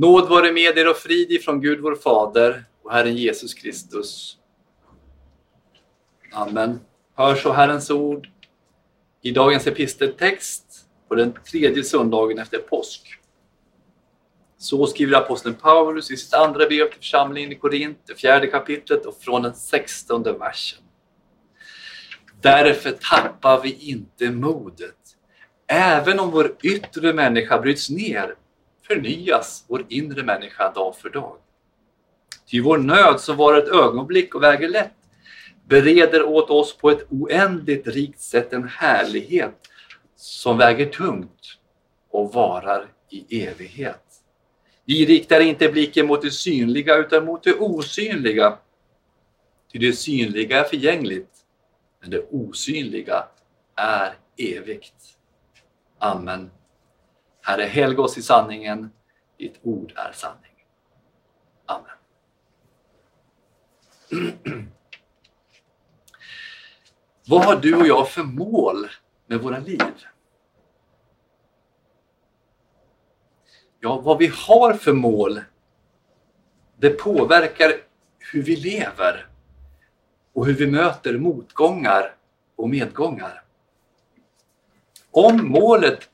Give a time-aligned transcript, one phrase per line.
[0.00, 4.36] Nåd vare med er och frid ifrån Gud vår Fader och Herren Jesus Kristus.
[6.32, 6.80] Amen.
[7.14, 8.28] Hör så Herrens ord
[9.22, 10.64] i dagens episteltext
[11.08, 13.18] på den tredje söndagen efter påsk.
[14.58, 19.06] Så skriver aposteln Paulus i sitt andra brev till församlingen i Korint, det fjärde kapitlet
[19.06, 20.82] och från den sextonde versen.
[22.40, 24.94] Därför tappar vi inte modet.
[25.66, 28.34] Även om vår yttre människa bryts ner
[28.88, 31.36] förnyas vår inre människa dag för dag.
[32.50, 34.92] Ty vår nöd som var ett ögonblick och väger lätt
[35.68, 39.54] bereder åt oss på ett oändligt rikt sätt en härlighet
[40.16, 41.58] som väger tungt
[42.10, 44.04] och varar i evighet.
[44.84, 48.58] Vi riktar inte blicken mot det synliga utan mot det osynliga.
[49.72, 51.30] Ty det synliga är förgängligt,
[52.00, 53.24] men det osynliga
[53.76, 54.94] är evigt.
[55.98, 56.50] Amen.
[57.48, 58.90] Herre, helga oss i sanningen.
[59.38, 60.64] Ditt ord är sanning.
[61.66, 61.90] Amen.
[67.26, 68.88] Vad har du och jag för mål
[69.26, 69.80] med våra liv?
[73.80, 75.40] Ja, vad vi har för mål,
[76.76, 77.72] det påverkar
[78.18, 79.26] hur vi lever
[80.32, 82.14] och hur vi möter motgångar
[82.56, 83.42] och medgångar.
[85.10, 86.10] Om målet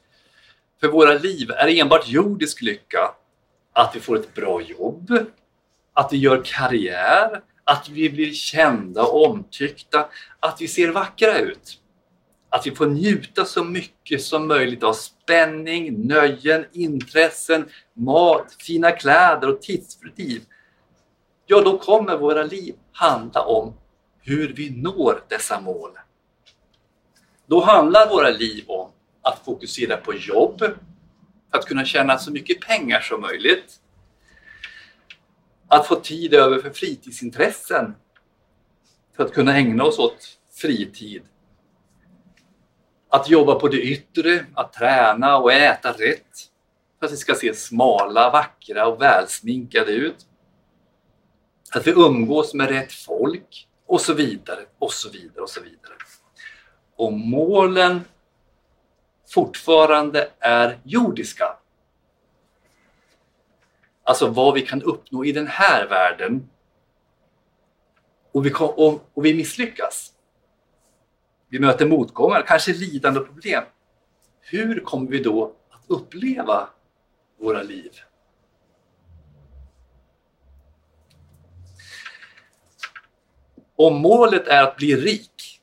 [0.85, 3.15] för våra liv är enbart jordisk lycka,
[3.73, 5.19] att vi får ett bra jobb,
[5.93, 10.09] att vi gör karriär, att vi blir kända och omtyckta,
[10.41, 11.81] att vi ser vackra ut.
[12.49, 19.48] Att vi får njuta så mycket som möjligt av spänning, nöjen, intressen, mat, fina kläder
[19.48, 20.43] och tidsfördriv.
[21.47, 23.75] Ja, då kommer våra liv handla om
[24.21, 25.91] hur vi når dessa mål.
[27.47, 28.91] Då handlar våra liv om
[29.25, 33.80] att fokusera på jobb för att kunna tjäna så mycket pengar som möjligt.
[35.69, 37.95] Att få tid över för fritidsintressen
[39.17, 41.22] för att kunna ägna oss åt fritid.
[43.08, 46.51] Att jobba på det yttre, att träna och äta rätt
[46.98, 50.27] för att vi ska se smala, vackra och välsminkade ut.
[51.70, 55.95] Att vi umgås med rätt folk och så vidare och så vidare och så vidare.
[56.96, 58.01] Och målen
[59.34, 61.56] fortfarande är jordiska.
[64.02, 66.50] Alltså vad vi kan uppnå i den här världen.
[68.33, 70.12] Och vi, kom, och, och vi misslyckas.
[71.48, 73.64] Vi möter motgångar, kanske lidande och problem.
[74.40, 76.68] Hur kommer vi då att uppleva
[77.39, 77.92] våra liv?
[83.77, 85.62] Om målet är att bli rik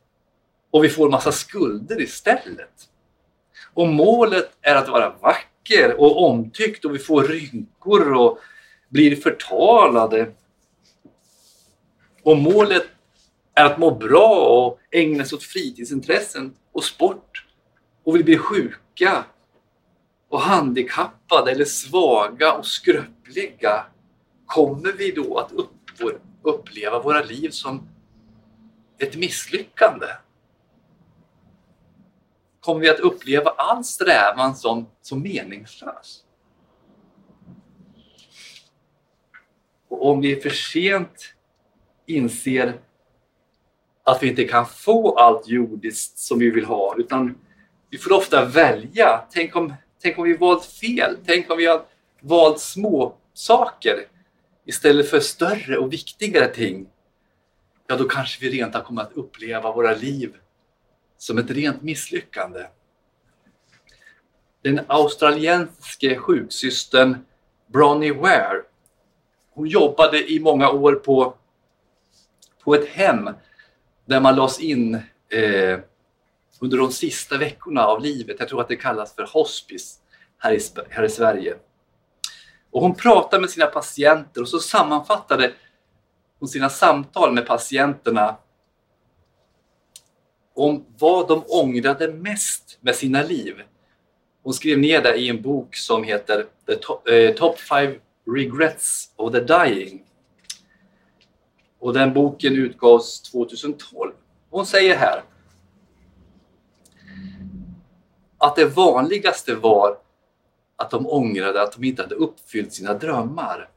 [0.72, 2.91] och vi får massa skulder istället
[3.74, 8.40] om målet är att vara vacker och omtyckt och vi får rynkor och
[8.90, 10.32] blir förtalade.
[12.24, 12.88] Om målet
[13.54, 17.46] är att må bra och ägna sig åt fritidsintressen och sport
[18.04, 19.26] och vi blir sjuka
[20.30, 23.86] och handikappade eller svaga och skröpliga
[24.46, 25.52] kommer vi då att
[26.44, 27.90] uppleva våra liv som
[28.98, 30.06] ett misslyckande?
[32.62, 36.24] Kommer vi att uppleva all strävan som, som meningslös.
[39.88, 41.34] Och om vi för sent
[42.06, 42.80] inser
[44.04, 47.38] att vi inte kan få allt jordiskt som vi vill ha, utan
[47.90, 49.26] vi får ofta välja.
[49.32, 51.18] Tänk om, tänk om vi valt fel?
[51.26, 51.86] Tänk om vi har
[52.22, 54.06] valt små saker
[54.66, 56.88] istället för större och viktigare ting?
[57.88, 60.36] Ja, då kanske vi rent kommer att uppleva våra liv
[61.22, 62.68] som ett rent misslyckande.
[64.62, 67.18] Den australiensiske sjuksystern
[67.68, 68.62] Bronnie Ware
[69.54, 71.34] hon jobbade i många år på,
[72.64, 73.30] på ett hem
[74.06, 74.96] där man lades in
[75.30, 75.80] eh,
[76.60, 78.36] under de sista veckorna av livet.
[78.40, 80.00] Jag tror att det kallas för hospice
[80.38, 80.60] här i,
[80.90, 81.56] här i Sverige.
[82.72, 85.54] Och hon pratade med sina patienter och så sammanfattade
[86.40, 88.38] hon sina samtal med patienterna
[90.62, 93.62] om vad de ångrade mest med sina liv.
[94.44, 97.96] Hon skrev ner det i en bok som heter The Top, eh, Top 5
[98.36, 100.04] Regrets of the Dying.
[101.80, 104.12] Och den boken utgavs 2012.
[104.50, 105.24] Hon säger här
[108.38, 109.98] att det vanligaste var
[110.76, 113.70] att de ångrade att de inte hade uppfyllt sina drömmar.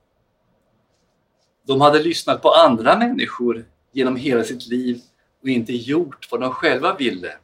[1.67, 5.03] De hade lyssnat på andra människor genom hela sitt liv
[5.45, 7.37] och inte gjort vad de själva ville.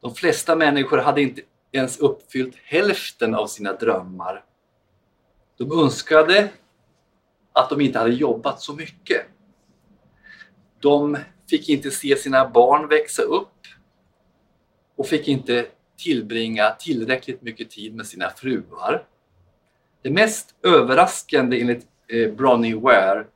[0.00, 1.42] De flesta människor hade inte
[1.72, 4.44] ens uppfyllt hälften av sina drömmar.
[5.56, 6.48] De önskade
[7.52, 9.26] att de inte hade jobbat så mycket.
[10.80, 11.18] De
[11.50, 13.66] fick inte se sina barn växa upp
[14.96, 15.66] och fick inte
[15.98, 19.06] tillbringa tillräckligt mycket tid med sina fruar.
[20.02, 23.26] Det mest överraskande enligt eh, Bronnie Ware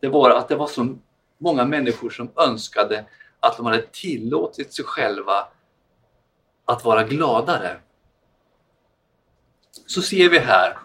[0.00, 0.98] det var att det var så
[1.42, 3.04] många människor som önskade
[3.40, 5.48] att de hade tillåtit sig själva
[6.64, 7.80] att vara gladare.
[9.86, 10.78] Så ser vi här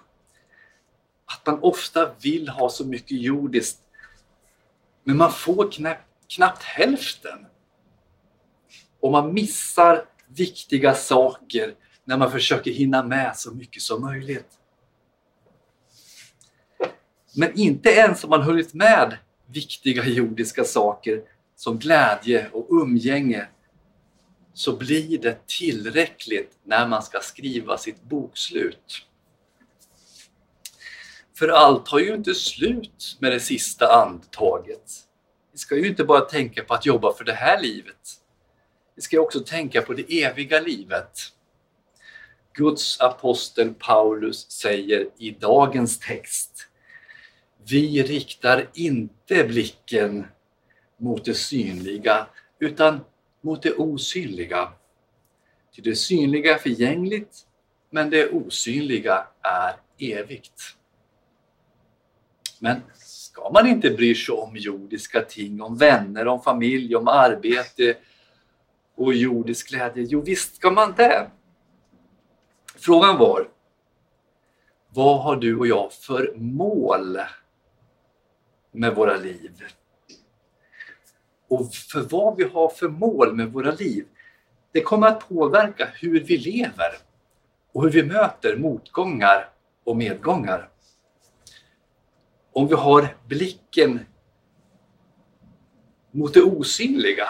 [1.26, 3.82] att man ofta vill ha så mycket jordiskt
[5.04, 7.46] men man får knappt, knappt hälften.
[9.00, 14.60] Och man missar viktiga saker när man försöker hinna med så mycket som möjligt.
[17.36, 19.18] Men inte ens om man hunnit med
[19.48, 21.22] viktiga jordiska saker
[21.56, 23.48] som glädje och umgänge
[24.54, 29.08] så blir det tillräckligt när man ska skriva sitt bokslut.
[31.38, 34.92] För allt har ju inte slut med det sista andetaget.
[35.52, 38.22] Vi ska ju inte bara tänka på att jobba för det här livet.
[38.96, 41.20] Vi ska också tänka på det eviga livet.
[42.54, 46.67] Guds apostel Paulus säger i dagens text
[47.70, 50.26] vi riktar inte blicken
[50.98, 52.28] mot det synliga
[52.60, 53.00] utan
[53.42, 54.72] mot det osynliga.
[55.74, 57.48] Till det synliga är förgängligt
[57.90, 60.62] men det osynliga är evigt.
[62.60, 67.98] Men ska man inte bry sig om jordiska ting, om vänner, om familj, om arbete
[68.96, 70.04] och jordisk glädje?
[70.10, 71.28] Jo, visst ska man det.
[72.76, 73.50] Frågan var,
[74.90, 77.18] vad har du och jag för mål
[78.78, 79.52] med våra liv?
[81.48, 84.06] Och för vad vi har för mål med våra liv,
[84.72, 86.92] det kommer att påverka hur vi lever
[87.74, 89.50] och hur vi möter motgångar
[89.84, 90.70] och medgångar.
[92.54, 94.00] Om vi har blicken
[96.12, 97.28] mot det osynliga,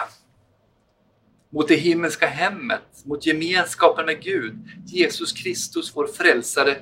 [1.50, 6.76] mot det himmelska hemmet, mot gemenskapen med Gud, Jesus Kristus, vår frälsare,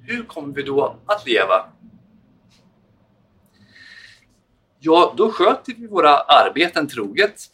[0.00, 1.72] hur kommer vi då att leva?
[4.78, 7.50] Ja, då sköter vi våra arbeten troget.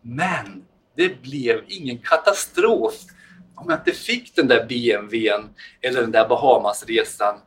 [0.00, 0.64] Men
[0.96, 2.94] det blev ingen katastrof
[3.54, 5.48] om jag inte fick den där BMWn
[5.80, 7.38] eller den där Bahamasresan.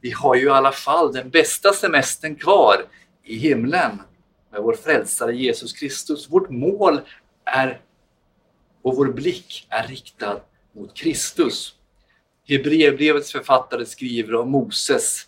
[0.00, 2.84] Vi har ju i alla fall den bästa semestern kvar
[3.24, 4.02] i himlen
[4.52, 6.30] med vår frälsare Jesus Kristus.
[6.30, 7.00] Vårt mål
[7.44, 7.80] är
[8.82, 10.40] och vår blick är riktad
[10.72, 11.74] mot Kristus.
[12.48, 15.26] Hebreerbrevets författare skriver om Moses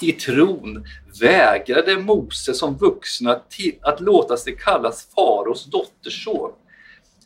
[0.00, 0.84] i tron
[1.20, 6.52] vägrade Mose som vuxna till att låta sig kallas faraos dotterson.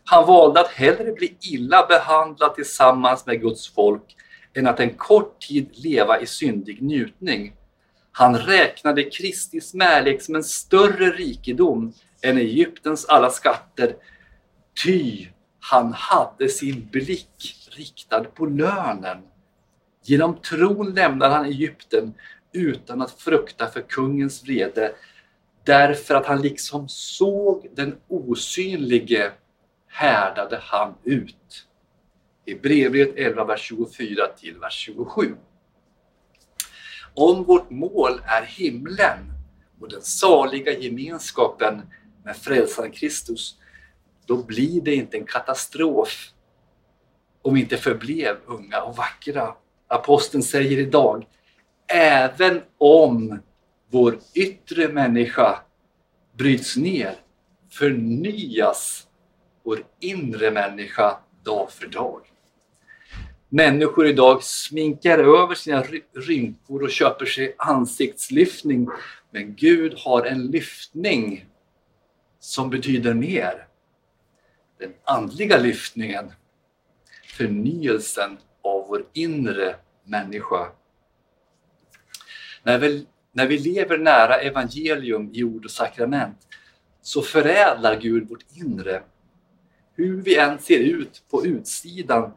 [0.04, 4.16] Han valde att hellre bli illa behandlad tillsammans med Guds folk
[4.54, 7.52] än att en kort tid leva i syndig njutning.
[8.12, 11.92] Han räknade Kristi smärlek som en större rikedom
[12.22, 13.96] än Egyptens alla skatter,
[14.84, 15.26] ty
[15.60, 19.22] han hade sin blick riktad på lönen.
[20.04, 22.14] Genom tron lämnade han Egypten
[22.52, 24.94] utan att frukta för kungens vrede
[25.64, 29.32] därför att han liksom såg den osynlige
[29.86, 31.66] härdade han ut.
[32.44, 35.36] I brevbrevet 11, vers 24 till vers 27.
[37.14, 39.18] Om vårt mål är himlen
[39.80, 41.82] och den saliga gemenskapen
[42.24, 43.56] med frälsaren Kristus,
[44.26, 46.32] då blir det inte en katastrof
[47.42, 49.54] om vi inte förblev unga och vackra.
[49.88, 51.26] Aposteln säger idag
[51.88, 53.42] även om
[53.90, 55.58] vår yttre människa
[56.32, 57.14] bryts ner
[57.70, 59.06] förnyas
[59.62, 62.20] vår inre människa dag för dag.
[63.48, 68.88] Människor idag sminkar över sina rynkor och köper sig ansiktslyftning.
[69.30, 71.46] Men Gud har en lyftning
[72.40, 73.66] som betyder mer.
[74.78, 76.32] Den andliga lyftningen,
[77.26, 80.72] förnyelsen av vår inre människa
[82.62, 86.38] när vi, när vi lever nära evangelium i ord och sakrament
[87.02, 89.02] så förädlar Gud vårt inre.
[89.94, 92.32] Hur vi än ser ut på utsidan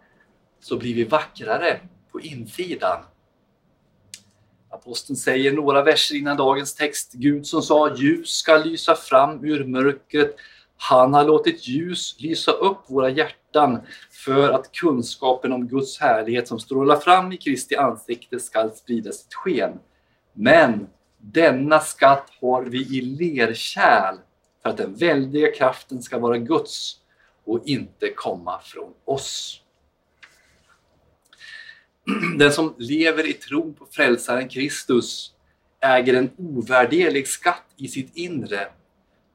[0.60, 1.80] så blir vi vackrare
[2.12, 3.04] på insidan.
[4.70, 7.14] Aposteln säger några verser innan dagens text.
[7.14, 10.36] Gud som sa ljus ska lysa fram ur mörkret.
[10.78, 13.80] Han har låtit ljus lysa upp våra hjärtan
[14.12, 19.34] för att kunskapen om Guds härlighet som strålar fram i Kristi ansikte skall sprida sitt
[19.34, 19.80] sken.
[20.36, 20.88] Men
[21.18, 24.16] denna skatt har vi i lerkärl
[24.62, 27.00] för att den väldiga kraften ska vara Guds
[27.46, 29.62] och inte komma från oss.
[32.38, 35.34] Den som lever i tron på frälsaren Kristus
[35.80, 38.68] äger en ovärderlig skatt i sitt inre,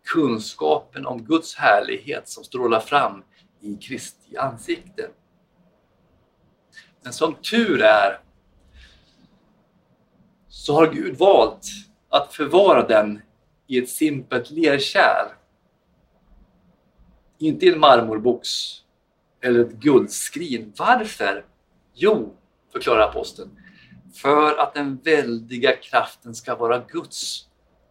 [0.04, 3.22] kunskapen om Guds härlighet som strålar fram
[3.60, 5.10] i Kristi ansikte.
[7.02, 8.20] Men som tur är
[10.50, 11.66] så har Gud valt
[12.08, 13.22] att förvara den
[13.66, 15.28] i ett simpelt lerkärl.
[17.38, 18.48] Inte i en marmorbox
[19.40, 20.72] eller ett guldskrin.
[20.76, 21.46] Varför?
[21.94, 22.34] Jo,
[22.72, 23.50] förklarar aposteln,
[24.14, 27.48] för att den väldiga kraften ska vara Guds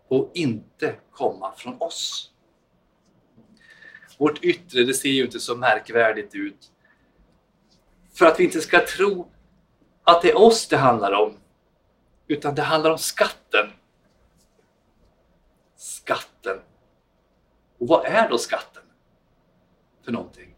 [0.08, 2.32] och inte komma från oss.
[4.18, 6.72] Vårt yttre, det ser ju inte så märkvärdigt ut.
[8.14, 9.32] För att vi inte ska tro
[10.04, 11.34] att det är oss det handlar om,
[12.30, 13.72] utan det handlar om skatten.
[15.76, 16.60] Skatten.
[17.78, 18.84] Och vad är då skatten
[20.06, 20.56] för någonting?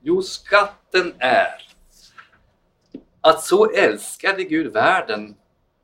[0.00, 1.68] Jo, skatten är
[3.20, 5.36] att så älskade Gud världen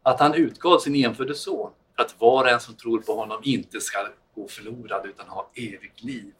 [0.03, 3.41] att han utgav sin enfödde son för att var och en som tror på honom
[3.45, 6.35] inte ska gå förlorad utan ha evigt liv.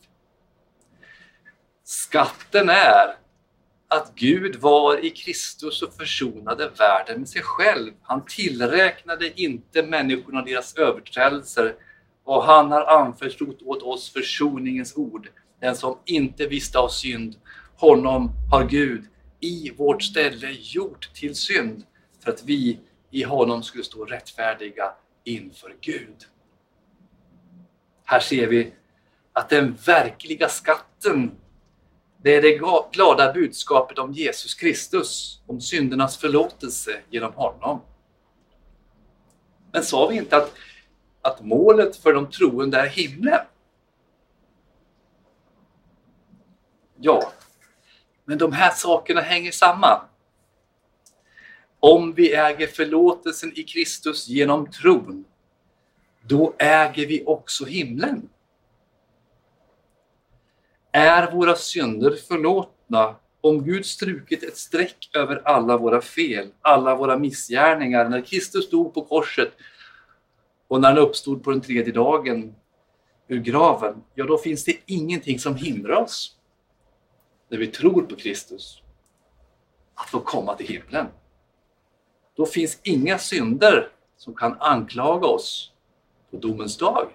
[1.85, 3.17] Skatten är
[3.93, 7.93] att Gud var i Kristus och försonade världen med sig själv.
[8.03, 11.75] Han tillräknade inte människorna deras överträdelser
[12.25, 15.29] och han har anförtrott åt oss försoningens ord.
[15.61, 17.37] Den som inte visste av synd,
[17.77, 19.05] honom har Gud
[19.41, 21.83] i vårt ställe gjort till synd
[22.25, 22.81] för att vi
[23.11, 24.93] i honom skulle stå rättfärdiga
[25.25, 26.17] inför Gud.
[28.05, 28.73] Här ser vi
[29.33, 31.31] att den verkliga skatten
[32.23, 32.61] det är det
[32.93, 37.81] glada budskapet om Jesus Kristus, om syndernas förlåtelse genom honom.
[39.73, 40.55] Men sa vi inte att,
[41.23, 43.41] att målet för de troende är himlen?
[46.97, 47.33] Ja,
[48.25, 50.01] men de här sakerna hänger samman.
[51.81, 55.25] Om vi äger förlåtelsen i Kristus genom tron,
[56.23, 58.29] då äger vi också himlen.
[60.93, 67.19] Är våra synder förlåtna om Gud strukit ett streck över alla våra fel, alla våra
[67.19, 69.53] missgärningar när Kristus dog på korset
[70.69, 72.55] och när han uppstod på den tredje dagen
[73.29, 76.37] ur graven, ja då finns det ingenting som hindrar oss
[77.49, 78.83] när vi tror på Kristus
[79.95, 81.07] att få komma till himlen.
[82.37, 85.73] Då finns inga synder som kan anklaga oss
[86.31, 87.09] på domens dag.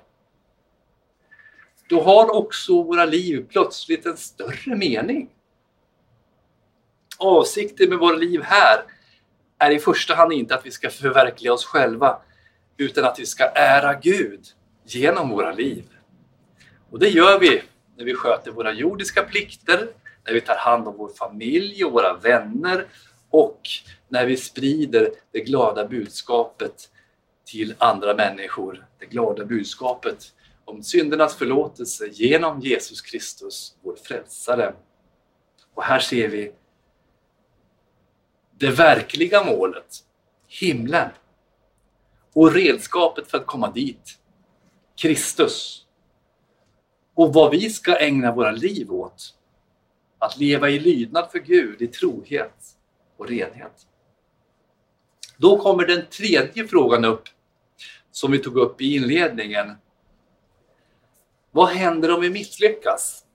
[1.90, 5.30] Då har också våra liv plötsligt en större mening.
[7.18, 8.84] Avsikten med våra liv här
[9.58, 12.22] är i första hand inte att vi ska förverkliga oss själva
[12.78, 14.46] utan att vi ska ära Gud
[14.86, 15.84] genom våra liv.
[16.92, 17.62] Och det gör vi
[17.98, 19.88] när vi sköter våra jordiska plikter,
[20.26, 22.86] när vi tar hand om vår familj och våra vänner
[23.30, 23.62] och
[24.08, 26.90] när vi sprider det glada budskapet
[27.46, 28.86] till andra människor.
[29.00, 30.34] Det glada budskapet
[30.68, 34.76] om syndernas förlåtelse genom Jesus Kristus, vår frälsare.
[35.74, 36.52] Och här ser vi
[38.58, 39.96] det verkliga målet,
[40.48, 41.10] himlen.
[42.34, 44.20] Och redskapet för att komma dit,
[44.96, 45.86] Kristus.
[47.14, 49.34] Och vad vi ska ägna våra liv åt.
[50.20, 52.78] Att leva i lydnad för Gud, i trohet
[53.18, 53.88] och renhet.
[55.38, 57.24] Då kommer den tredje frågan upp
[58.12, 59.76] som vi tog upp i inledningen
[61.58, 63.26] vad händer om vi misslyckas?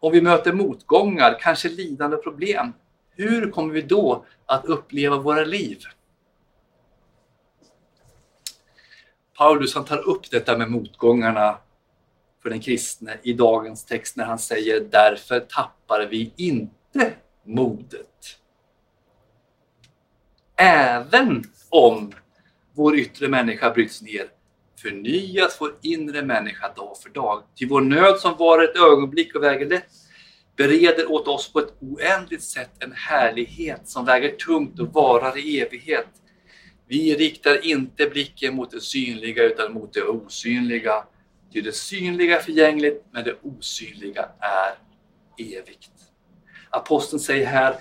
[0.00, 2.72] Om vi möter motgångar, kanske lidande och problem,
[3.10, 5.78] hur kommer vi då att uppleva våra liv?
[9.36, 11.58] Paulus han tar upp detta med motgångarna
[12.42, 17.12] för den kristne i dagens text när han säger därför tappar vi inte
[17.44, 18.38] modet.
[20.56, 22.12] Även om
[22.72, 24.37] vår yttre människa bryts ner
[24.82, 27.42] förnyas vår inre människa dag för dag.
[27.56, 29.90] Till vår nöd som var ett ögonblick och väger lätt
[30.56, 35.60] bereder åt oss på ett oändligt sätt en härlighet som väger tungt och varar i
[35.60, 36.06] evighet.
[36.86, 41.04] Vi riktar inte blicken mot det synliga utan mot det osynliga.
[41.52, 44.74] Ty det synliga är förgängligt, men det osynliga är
[45.38, 45.90] evigt.
[46.70, 47.76] Aposteln säger här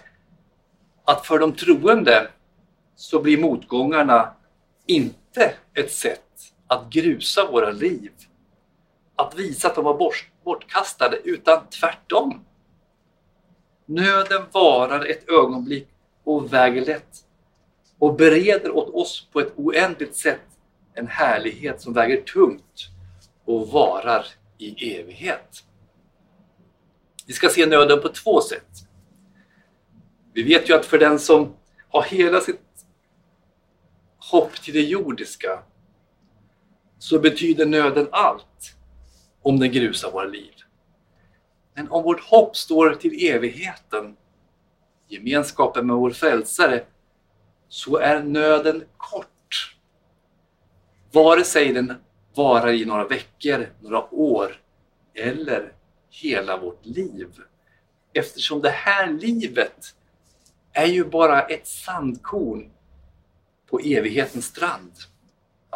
[1.06, 2.28] att för de troende
[2.96, 4.34] så blir motgångarna
[4.86, 6.27] inte ett sätt
[6.68, 8.12] att grusa våra liv.
[9.16, 10.12] Att visa att de var
[10.44, 12.46] bortkastade, utan tvärtom.
[13.86, 15.88] Nöden varar ett ögonblick
[16.24, 17.26] och väger lätt
[18.00, 20.42] och bereder åt oss på ett oändligt sätt
[20.94, 22.88] en härlighet som väger tungt
[23.46, 24.26] och varar
[24.58, 25.64] i evighet.
[27.28, 28.70] Vi ska se nöden på två sätt.
[30.34, 31.54] Vi vet ju att för den som
[31.90, 32.62] har hela sitt
[34.18, 35.64] hopp till det jordiska
[37.00, 38.76] så betyder nöden allt
[39.42, 40.54] om den grusar våra liv.
[41.74, 44.18] Men om vårt hopp står till evigheten,
[45.08, 46.84] gemenskapen med vår frälsare,
[47.68, 49.76] så är nöden kort.
[51.12, 51.94] Vare sig den
[52.36, 54.62] varar i några veckor, några år
[55.14, 55.74] eller
[56.10, 57.28] hela vårt liv.
[58.14, 59.96] Eftersom det här livet
[60.74, 62.72] är ju bara ett sandkorn
[63.70, 64.92] på evighetens strand.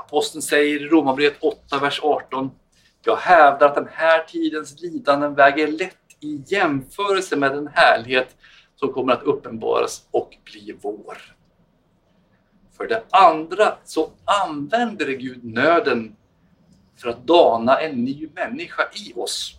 [0.05, 2.51] Aposteln säger i Romarbrevet 8, vers 18
[3.05, 8.35] Jag hävdar att den här tidens lidanden väger lätt i jämförelse med den härlighet
[8.75, 11.17] som kommer att uppenbaras och bli vår.
[12.77, 14.11] För det andra så
[14.45, 16.15] använder Gud nöden
[16.97, 19.55] för att dana en ny människa i oss.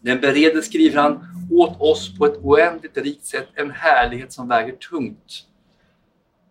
[0.00, 4.76] Den bereder, skriver han, åt oss på ett oändligt rikt sätt en härlighet som väger
[4.76, 5.46] tungt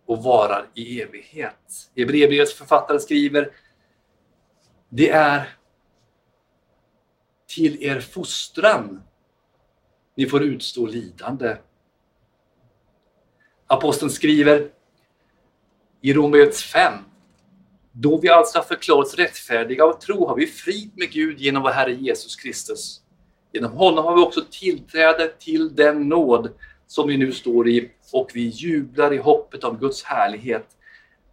[0.06, 1.90] och varar i evighet.
[1.96, 3.50] Hebreerbrevets författare skriver
[4.88, 5.56] Det är
[7.46, 9.02] till er fostran
[10.16, 11.56] ni får utstå lidande.
[13.66, 14.70] Aposteln skriver
[16.00, 16.92] i Romarbrevet 5
[17.96, 21.70] då vi alltså har förklarats rättfärdiga av tro har vi frid med Gud genom vår
[21.70, 23.00] Herre Jesus Kristus.
[23.52, 26.52] Genom honom har vi också tillträde till den nåd
[26.94, 30.76] som vi nu står i och vi jublar i hoppet om Guds härlighet.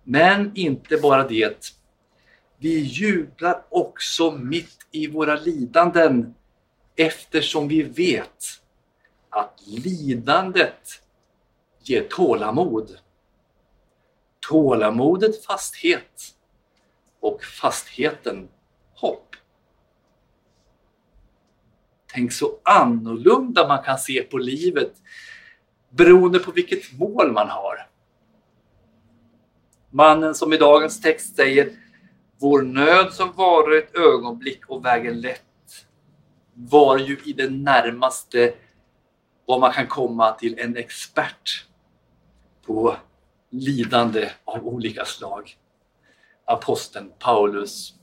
[0.03, 1.73] Men inte bara det.
[2.57, 6.35] Vi jublar också mitt i våra lidanden
[6.95, 8.45] eftersom vi vet
[9.29, 11.03] att lidandet
[11.83, 12.97] ger tålamod.
[14.49, 16.35] Tålamodet fasthet
[17.19, 18.47] och fastheten
[18.93, 19.35] hopp.
[22.13, 24.93] Tänk så annorlunda man kan se på livet
[25.91, 27.87] beroende på vilket mål man har.
[29.89, 31.69] Mannen som i dagens text säger
[32.39, 35.41] Vår nöd som varar ett ögonblick och väger lätt
[36.53, 38.53] var ju i det närmaste
[39.45, 41.65] vad man kan komma till en expert
[42.65, 42.95] på
[43.49, 45.57] lidande av olika slag.
[46.45, 47.93] Aposteln Paulus.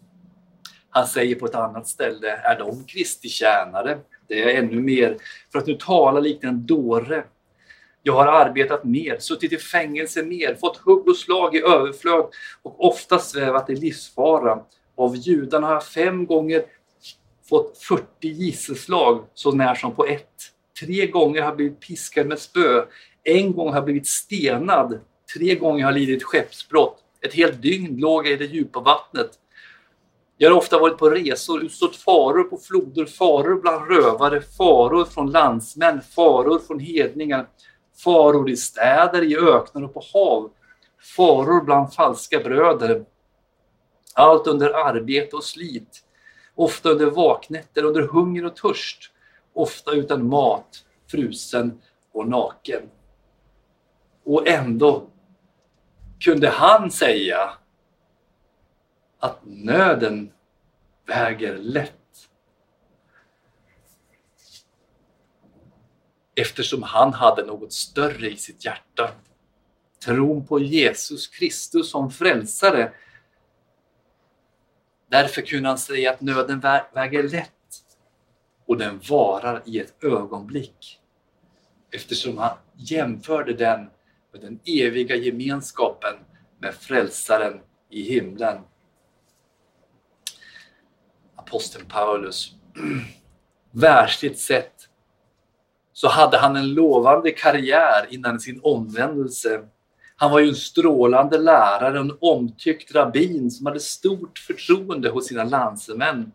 [0.90, 3.98] Han säger på ett annat ställe, är de Kristi tjänare?
[4.26, 5.16] Det är ännu mer,
[5.52, 7.24] för att nu tala likt en dåre.
[8.08, 12.26] Jag har arbetat mer, suttit i fängelse mer, fått hugg och slag i överflöd
[12.62, 14.58] och ofta svävat i livsfara.
[14.96, 16.62] Av judarna har jag fem gånger
[17.48, 20.34] fått 40 gisselslag så när som på ett.
[20.80, 22.84] Tre gånger har jag blivit piskad med spö.
[23.24, 25.00] En gång har jag blivit stenad.
[25.36, 26.98] Tre gånger har jag lidit skeppsbrott.
[27.20, 29.30] Ett helt dygn låg jag i det djupa vattnet.
[30.36, 35.30] Jag har ofta varit på resor, utstått faror på floder, faror bland rövare, faror från
[35.30, 37.46] landsmän, faror från hedningar,
[37.98, 40.50] faror i städer, i öknar och på hav,
[41.16, 43.04] faror bland falska bröder.
[44.14, 46.04] Allt under arbete och slit,
[46.54, 49.12] ofta under vaknätter, under hunger och törst,
[49.52, 51.82] ofta utan mat, frusen
[52.12, 52.82] och naken.
[54.24, 55.06] Och ändå
[56.20, 57.50] kunde han säga
[59.18, 60.32] att nöden
[61.06, 61.97] väger lätt.
[66.40, 69.10] Eftersom han hade något större i sitt hjärta.
[70.04, 72.92] Tron på Jesus Kristus som frälsare.
[75.10, 76.60] Därför kunde han säga att nöden
[76.94, 77.52] väger lätt
[78.66, 81.00] och den varar i ett ögonblick.
[81.90, 83.90] Eftersom han jämförde den
[84.32, 86.14] med den eviga gemenskapen
[86.60, 88.58] med frälsaren i himlen.
[91.36, 92.52] Aposteln Paulus.
[93.70, 94.87] Världsligt sett
[95.98, 99.60] så hade han en lovande karriär innan sin omvändelse.
[100.16, 105.44] Han var ju en strålande lärare, en omtyckt rabbin som hade stort förtroende hos sina
[105.44, 106.32] landsmän.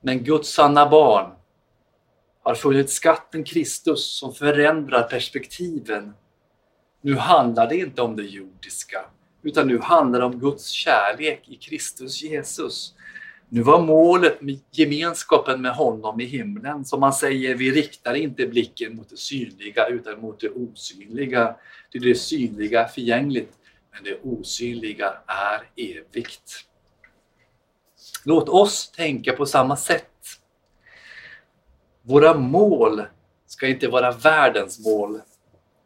[0.00, 1.32] Men Guds sanna barn
[2.42, 6.14] har funnit skatten Kristus som förändrar perspektiven.
[7.00, 9.04] Nu handlar det inte om det jordiska,
[9.42, 12.94] utan nu handlar det om Guds kärlek i Kristus Jesus.
[13.50, 16.84] Nu var målet med gemenskapen med honom i himlen.
[16.84, 21.56] Som man säger, vi riktar inte blicken mot det synliga utan mot det osynliga.
[21.92, 23.52] Det, det synliga är förgängligt,
[23.92, 26.64] men det osynliga är evigt.
[28.24, 30.04] Låt oss tänka på samma sätt.
[32.02, 33.02] Våra mål
[33.46, 35.20] ska inte vara världens mål.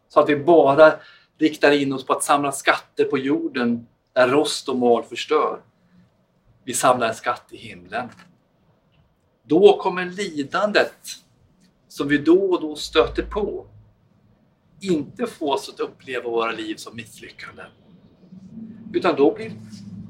[0.08, 0.92] Så att vi bara
[1.38, 5.60] riktar in oss på att samla skatter på jorden där rost och mal förstör.
[6.64, 8.08] Vi samlar en skatt i himlen.
[9.44, 10.96] Då kommer lidandet
[11.88, 13.66] som vi då och då stöter på
[14.80, 17.66] inte få oss att uppleva våra liv som misslyckanden.
[18.92, 19.52] Utan då blir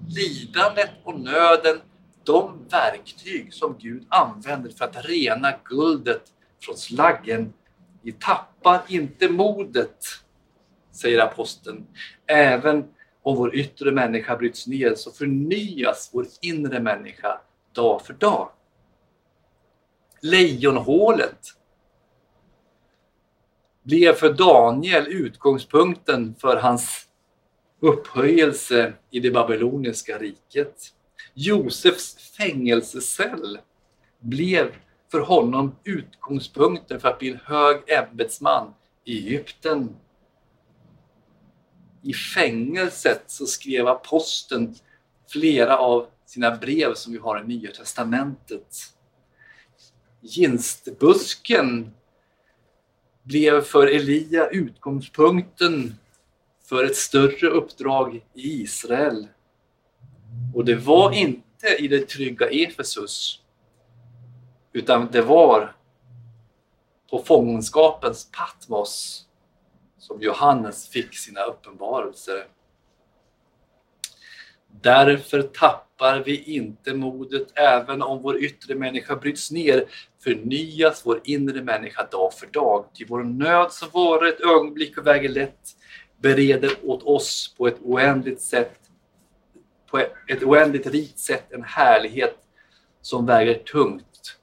[0.09, 1.81] lidandet och nöden
[2.25, 6.23] de verktyg som Gud använder för att rena guldet
[6.61, 7.53] från slaggen.
[8.03, 9.99] Vi tappar inte modet,
[10.93, 11.87] säger aposteln.
[12.27, 12.89] Även
[13.23, 17.41] om vår yttre människa bryts ner så förnyas vår inre människa
[17.73, 18.51] dag för dag.
[20.21, 21.39] Lejonhålet
[23.83, 27.09] blev för Daniel utgångspunkten för hans
[27.81, 30.75] upphöjelse i det babyloniska riket.
[31.35, 33.59] Josefs fängelsecell
[34.21, 34.75] blev
[35.11, 39.97] för honom utgångspunkten för att bli en hög ämbetsman i Egypten.
[42.03, 44.75] I fängelset så skrev aposteln
[45.29, 48.77] flera av sina brev som vi har i Nya Testamentet.
[50.21, 51.95] Ginstbusken
[53.23, 55.95] blev för Elia utgångspunkten
[56.65, 59.29] för ett större uppdrag i Israel.
[60.55, 63.41] Och det var inte i det trygga Efesus,
[64.73, 65.77] utan det var
[67.11, 69.27] på fångenskapens Patmos
[70.03, 72.47] som Johannes fick sina uppenbarelser.
[74.81, 79.85] Därför tappar vi inte modet även om vår yttre människa bryts ner,
[80.25, 82.85] förnyas vår inre människa dag för dag.
[82.95, 85.77] Till vår nöd som varar ett ögonblick och väger lätt
[86.21, 88.79] bereder åt oss på ett oändligt sätt
[89.91, 92.37] på ett oändligt rikt sätt en härlighet
[93.01, 94.39] som väger tungt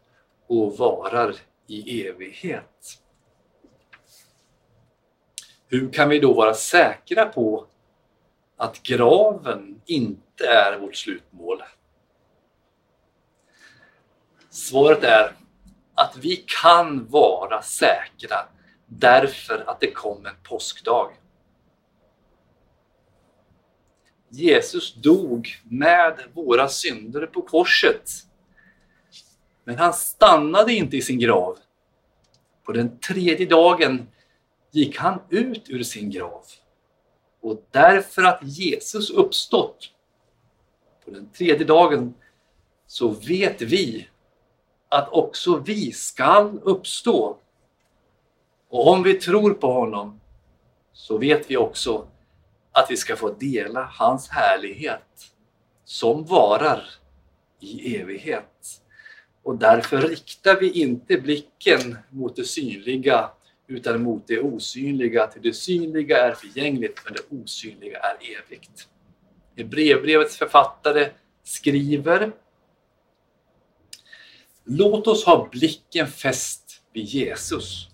[0.47, 1.35] och varar
[1.67, 2.99] i evighet.
[5.71, 7.65] Hur kan vi då vara säkra på
[8.57, 11.63] att graven inte är vårt slutmål?
[14.49, 15.35] Svaret är
[15.93, 18.37] att vi kan vara säkra
[18.85, 21.11] därför att det kom en påskdag.
[24.29, 28.09] Jesus dog med våra synder på korset.
[29.63, 31.57] Men han stannade inte i sin grav.
[32.63, 34.07] På den tredje dagen
[34.71, 36.45] gick han ut ur sin grav.
[37.41, 39.91] Och därför att Jesus uppstått
[41.05, 42.13] på den tredje dagen
[42.87, 44.07] så vet vi
[44.89, 47.37] att också vi skall uppstå.
[48.69, 50.19] Och om vi tror på honom
[50.93, 52.07] så vet vi också
[52.71, 55.31] att vi ska få dela hans härlighet
[55.85, 56.83] som varar
[57.59, 58.81] i evighet.
[59.43, 63.31] Och därför riktar vi inte blicken mot det synliga
[63.69, 65.27] utan mot det osynliga.
[65.27, 68.87] Till det synliga är förgängligt men det osynliga är evigt.
[69.57, 71.09] Hebreerbrevets författare
[71.43, 72.31] skriver
[74.63, 77.89] Låt oss ha blicken fäst vid Jesus,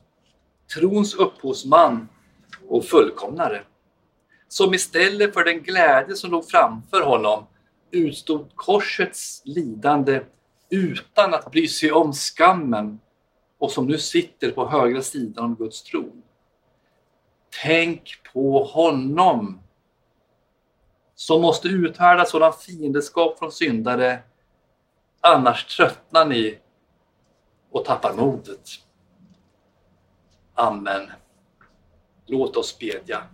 [0.73, 2.07] trons upphovsman
[2.67, 3.63] och fullkomnare
[4.47, 7.47] som istället för den glädje som låg framför honom
[7.91, 10.21] utstod korsets lidande
[10.69, 12.99] utan att bry sig om skammen
[13.57, 16.23] och som nu sitter på högra sidan om Guds tron.
[17.63, 19.59] Tänk på honom
[21.15, 24.19] som måste uthärda sådan fiendeskap från syndare
[25.21, 26.59] annars tröttnar ni
[27.71, 28.69] och tappar modet.
[30.53, 31.11] Amen.
[32.25, 33.27] Låt oss bedja.